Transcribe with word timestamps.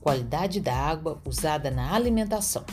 Qualidade 0.00 0.60
da 0.60 0.74
água 0.74 1.20
usada 1.26 1.70
na 1.70 1.94
alimentação. 1.94 2.64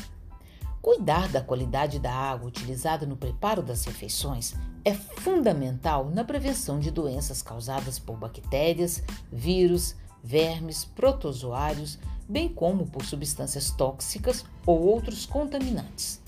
Cuidar 0.81 1.27
da 1.27 1.41
qualidade 1.41 1.99
da 1.99 2.13
água 2.13 2.47
utilizada 2.47 3.05
no 3.05 3.17
preparo 3.17 3.61
das 3.61 3.83
refeições 3.83 4.53
é 4.85 4.93
fundamental 4.93 6.09
na 6.09 6.23
prevenção 6.23 6.79
de 6.79 6.89
doenças 6.89 7.41
causadas 7.41 7.99
por 7.99 8.15
bactérias, 8.15 9.03
vírus, 9.29 9.93
vermes, 10.23 10.85
protozoários, 10.85 11.99
bem 12.29 12.47
como 12.47 12.87
por 12.87 13.03
substâncias 13.03 13.71
tóxicas 13.71 14.45
ou 14.65 14.79
outros 14.81 15.25
contaminantes. 15.25 16.21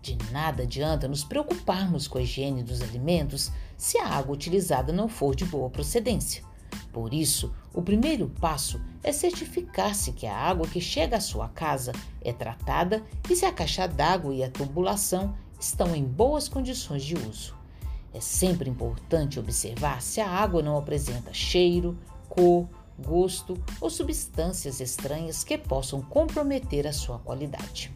De 0.00 0.16
nada 0.32 0.62
adianta 0.62 1.06
nos 1.06 1.22
preocuparmos 1.22 2.08
com 2.08 2.16
a 2.16 2.22
higiene 2.22 2.62
dos 2.62 2.80
alimentos 2.80 3.52
se 3.76 3.98
a 3.98 4.08
água 4.08 4.34
utilizada 4.34 4.90
não 4.90 5.06
for 5.06 5.34
de 5.34 5.44
boa 5.44 5.68
procedência. 5.68 6.42
Por 6.96 7.12
isso, 7.12 7.52
o 7.74 7.82
primeiro 7.82 8.32
passo 8.40 8.80
é 9.04 9.12
certificar-se 9.12 10.12
que 10.12 10.26
a 10.26 10.34
água 10.34 10.66
que 10.66 10.80
chega 10.80 11.18
à 11.18 11.20
sua 11.20 11.46
casa 11.46 11.92
é 12.22 12.32
tratada 12.32 13.04
e 13.28 13.36
se 13.36 13.44
a 13.44 13.52
caixa 13.52 13.86
d'água 13.86 14.34
e 14.34 14.42
a 14.42 14.50
tubulação 14.50 15.36
estão 15.60 15.94
em 15.94 16.02
boas 16.02 16.48
condições 16.48 17.04
de 17.04 17.14
uso. 17.14 17.54
É 18.14 18.20
sempre 18.22 18.70
importante 18.70 19.38
observar 19.38 20.00
se 20.00 20.22
a 20.22 20.30
água 20.30 20.62
não 20.62 20.78
apresenta 20.78 21.34
cheiro, 21.34 21.98
cor, 22.30 22.66
gosto 22.98 23.62
ou 23.78 23.90
substâncias 23.90 24.80
estranhas 24.80 25.44
que 25.44 25.58
possam 25.58 26.00
comprometer 26.00 26.86
a 26.86 26.94
sua 26.94 27.18
qualidade. 27.18 27.94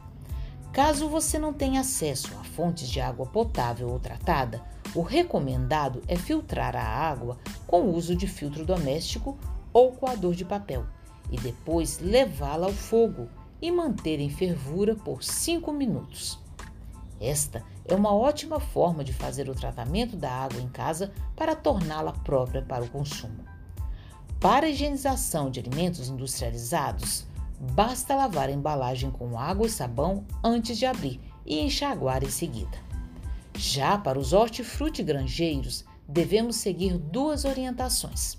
Caso 0.74 1.08
você 1.08 1.38
não 1.38 1.54
tenha 1.54 1.80
acesso 1.80 2.28
a 2.38 2.44
fontes 2.44 2.86
de 2.86 3.00
água 3.00 3.24
potável 3.24 3.88
ou 3.88 3.98
tratada, 3.98 4.62
o 4.94 5.02
recomendado 5.02 6.02
é 6.08 6.16
filtrar 6.16 6.74
a 6.74 6.82
água 6.82 7.38
com 7.70 7.82
o 7.82 7.94
uso 7.94 8.16
de 8.16 8.26
filtro 8.26 8.66
doméstico 8.66 9.38
ou 9.72 9.92
coador 9.92 10.34
de 10.34 10.44
papel 10.44 10.84
e 11.30 11.36
depois 11.36 12.00
levá-la 12.00 12.66
ao 12.66 12.72
fogo 12.72 13.28
e 13.62 13.70
manter 13.70 14.18
em 14.18 14.28
fervura 14.28 14.96
por 14.96 15.22
5 15.22 15.72
minutos. 15.72 16.40
Esta 17.20 17.62
é 17.84 17.94
uma 17.94 18.12
ótima 18.12 18.58
forma 18.58 19.04
de 19.04 19.12
fazer 19.12 19.48
o 19.48 19.54
tratamento 19.54 20.16
da 20.16 20.32
água 20.32 20.60
em 20.60 20.68
casa 20.68 21.12
para 21.36 21.54
torná-la 21.54 22.10
própria 22.10 22.60
para 22.60 22.82
o 22.82 22.90
consumo. 22.90 23.44
Para 24.40 24.66
a 24.66 24.68
higienização 24.68 25.48
de 25.48 25.60
alimentos 25.60 26.08
industrializados, 26.08 27.24
basta 27.72 28.16
lavar 28.16 28.48
a 28.48 28.52
embalagem 28.52 29.12
com 29.12 29.38
água 29.38 29.68
e 29.68 29.70
sabão 29.70 30.24
antes 30.42 30.76
de 30.76 30.86
abrir 30.86 31.20
e 31.46 31.60
enxaguar 31.60 32.24
em 32.24 32.30
seguida. 32.30 32.76
Já 33.56 33.96
para 33.96 34.18
os 34.18 34.32
hortifruti 34.32 35.04
granjeiros, 35.04 35.84
devemos 36.10 36.56
seguir 36.56 36.98
duas 36.98 37.44
orientações. 37.44 38.36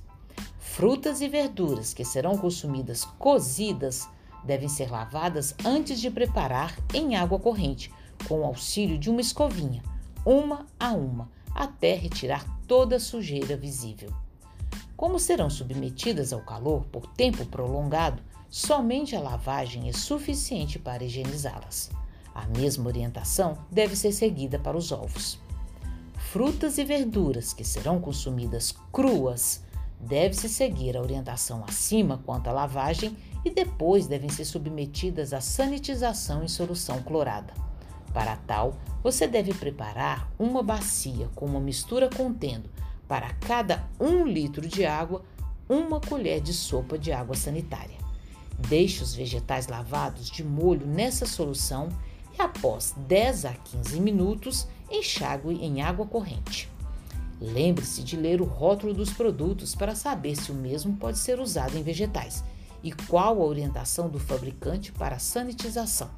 Frutas 0.59 1.21
e 1.21 1.27
verduras 1.27 1.93
que 1.93 2.03
serão 2.03 2.37
consumidas 2.37 3.05
cozidas 3.17 4.07
devem 4.43 4.67
ser 4.67 4.91
lavadas 4.91 5.55
antes 5.63 5.99
de 5.99 6.09
preparar 6.09 6.77
em 6.93 7.15
água 7.15 7.39
corrente, 7.39 7.91
com 8.27 8.41
o 8.41 8.45
auxílio 8.45 8.97
de 8.97 9.09
uma 9.09 9.21
escovinha, 9.21 9.81
uma 10.25 10.65
a 10.79 10.91
uma, 10.91 11.29
até 11.55 11.95
retirar 11.95 12.45
toda 12.67 12.97
a 12.97 12.99
sujeira 12.99 13.55
visível. 13.55 14.11
Como 14.95 15.19
serão 15.19 15.49
submetidas 15.49 16.31
ao 16.31 16.41
calor 16.41 16.85
por 16.85 17.07
tempo 17.07 17.45
prolongado, 17.45 18.21
somente 18.49 19.15
a 19.15 19.19
lavagem 19.19 19.89
é 19.89 19.93
suficiente 19.93 20.77
para 20.77 21.03
higienizá-las. 21.03 21.89
A 22.35 22.45
mesma 22.47 22.87
orientação 22.87 23.57
deve 23.71 23.95
ser 23.95 24.11
seguida 24.11 24.59
para 24.59 24.77
os 24.77 24.91
ovos. 24.91 25.39
Frutas 26.31 26.77
e 26.77 26.85
verduras 26.85 27.51
que 27.51 27.61
serão 27.61 27.99
consumidas 27.99 28.73
cruas 28.89 29.65
deve-se 29.99 30.47
seguir 30.47 30.95
a 30.95 31.01
orientação 31.01 31.61
acima 31.67 32.21
quanto 32.25 32.47
à 32.47 32.53
lavagem 32.53 33.17
e 33.43 33.49
depois 33.49 34.07
devem 34.07 34.29
ser 34.29 34.45
submetidas 34.45 35.33
à 35.33 35.41
sanitização 35.41 36.41
em 36.41 36.47
solução 36.47 37.03
clorada. 37.03 37.53
Para 38.13 38.37
tal, 38.37 38.77
você 39.03 39.27
deve 39.27 39.53
preparar 39.53 40.31
uma 40.39 40.63
bacia 40.63 41.27
com 41.35 41.45
uma 41.45 41.59
mistura 41.59 42.09
contendo, 42.09 42.69
para 43.09 43.33
cada 43.33 43.85
um 43.99 44.25
litro 44.25 44.65
de 44.65 44.85
água, 44.85 45.25
uma 45.67 45.99
colher 45.99 46.39
de 46.39 46.53
sopa 46.53 46.97
de 46.97 47.11
água 47.11 47.35
sanitária. 47.35 47.97
Deixe 48.69 49.03
os 49.03 49.13
vegetais 49.13 49.67
lavados 49.67 50.29
de 50.29 50.45
molho 50.45 50.87
nessa 50.87 51.25
solução 51.25 51.89
e 52.39 52.41
após 52.41 52.95
10 53.05 53.43
a 53.43 53.53
15 53.53 53.99
minutos 53.99 54.65
enxague 54.91 55.53
em 55.53 55.81
água 55.81 56.05
corrente. 56.05 56.69
Lembre-se 57.39 58.03
de 58.03 58.15
ler 58.15 58.41
o 58.41 58.45
rótulo 58.45 58.93
dos 58.93 59.11
produtos 59.11 59.73
para 59.73 59.95
saber 59.95 60.35
se 60.35 60.51
o 60.51 60.55
mesmo 60.55 60.95
pode 60.97 61.17
ser 61.17 61.39
usado 61.39 61.75
em 61.77 61.81
vegetais 61.81 62.43
e 62.83 62.91
qual 62.91 63.41
a 63.41 63.45
orientação 63.45 64.09
do 64.09 64.19
fabricante 64.19 64.91
para 64.91 65.15
a 65.15 65.19
sanitização. 65.19 66.09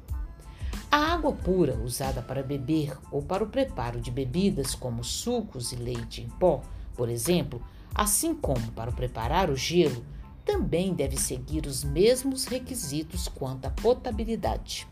A 0.90 1.14
água 1.14 1.32
pura 1.32 1.76
usada 1.82 2.22
para 2.22 2.42
beber 2.42 2.96
ou 3.10 3.22
para 3.22 3.42
o 3.42 3.48
preparo 3.48 4.00
de 4.00 4.10
bebidas 4.10 4.74
como 4.74 5.02
sucos 5.02 5.72
e 5.72 5.76
leite 5.76 6.20
em 6.20 6.28
pó, 6.28 6.62
por 6.94 7.08
exemplo, 7.08 7.62
assim 7.94 8.34
como 8.34 8.70
para 8.72 8.92
preparar 8.92 9.50
o 9.50 9.56
gelo, 9.56 10.04
também 10.44 10.92
deve 10.92 11.16
seguir 11.16 11.66
os 11.66 11.82
mesmos 11.82 12.44
requisitos 12.44 13.28
quanto 13.28 13.64
à 13.64 13.70
potabilidade. 13.70 14.86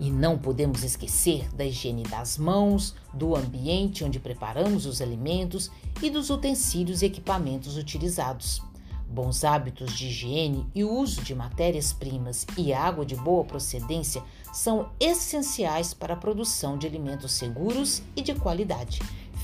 E 0.00 0.10
não 0.10 0.38
podemos 0.38 0.82
esquecer 0.82 1.48
da 1.54 1.64
higiene 1.64 2.02
das 2.04 2.38
mãos, 2.38 2.94
do 3.12 3.36
ambiente 3.36 4.02
onde 4.02 4.18
preparamos 4.18 4.86
os 4.86 5.02
alimentos 5.02 5.70
e 6.02 6.08
dos 6.08 6.30
utensílios 6.30 7.02
e 7.02 7.06
equipamentos 7.06 7.76
utilizados. 7.76 8.62
Bons 9.06 9.44
hábitos 9.44 9.92
de 9.92 10.06
higiene 10.06 10.66
e 10.74 10.84
uso 10.84 11.20
de 11.22 11.34
matérias-primas 11.34 12.46
e 12.56 12.72
água 12.72 13.04
de 13.04 13.16
boa 13.16 13.44
procedência 13.44 14.22
são 14.52 14.88
essenciais 14.98 15.92
para 15.92 16.14
a 16.14 16.16
produção 16.16 16.78
de 16.78 16.86
alimentos 16.86 17.32
seguros 17.32 18.02
e 18.16 18.22
de 18.22 18.34
qualidade. 18.34 19.00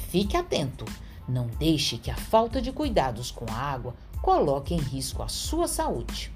Fique 0.09 0.37
atento! 0.37 0.85
Não 1.29 1.49
deixe 1.59 1.99
que 1.99 2.11
a 2.11 2.17
falta 2.17 2.63
de 2.63 2.71
cuidados 2.71 3.33
com 3.33 3.45
a 3.51 3.57
água 3.57 3.95
coloque 4.23 4.73
em 4.73 4.79
risco 4.79 5.23
a 5.23 5.29
sua 5.29 5.67
saúde. 5.67 6.36